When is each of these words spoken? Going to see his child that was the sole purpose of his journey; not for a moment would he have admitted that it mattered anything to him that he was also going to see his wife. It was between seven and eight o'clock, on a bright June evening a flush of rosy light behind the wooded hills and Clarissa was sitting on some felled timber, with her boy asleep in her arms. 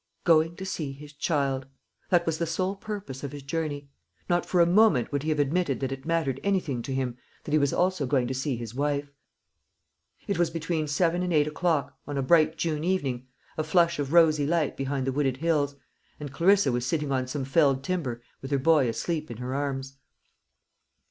Going 0.23 0.55
to 0.55 0.65
see 0.65 0.93
his 0.93 1.13
child 1.13 1.67
that 2.09 2.25
was 2.25 2.39
the 2.39 2.47
sole 2.47 2.75
purpose 2.75 3.23
of 3.23 3.31
his 3.33 3.43
journey; 3.43 3.87
not 4.27 4.47
for 4.47 4.59
a 4.59 4.65
moment 4.65 5.11
would 5.11 5.21
he 5.21 5.29
have 5.29 5.37
admitted 5.37 5.79
that 5.79 5.91
it 5.91 6.07
mattered 6.07 6.39
anything 6.43 6.81
to 6.81 6.91
him 6.95 7.17
that 7.43 7.51
he 7.51 7.59
was 7.59 7.71
also 7.71 8.07
going 8.07 8.25
to 8.25 8.33
see 8.33 8.57
his 8.57 8.73
wife. 8.73 9.11
It 10.25 10.39
was 10.39 10.49
between 10.49 10.87
seven 10.87 11.21
and 11.21 11.31
eight 11.31 11.45
o'clock, 11.45 11.99
on 12.07 12.17
a 12.17 12.23
bright 12.23 12.57
June 12.57 12.83
evening 12.83 13.27
a 13.59 13.63
flush 13.63 13.99
of 13.99 14.11
rosy 14.11 14.47
light 14.47 14.75
behind 14.75 15.05
the 15.05 15.11
wooded 15.11 15.37
hills 15.37 15.75
and 16.19 16.33
Clarissa 16.33 16.71
was 16.71 16.83
sitting 16.83 17.11
on 17.11 17.27
some 17.27 17.45
felled 17.45 17.83
timber, 17.83 18.23
with 18.41 18.49
her 18.49 18.57
boy 18.57 18.89
asleep 18.89 19.29
in 19.29 19.37
her 19.37 19.53
arms. 19.53 19.97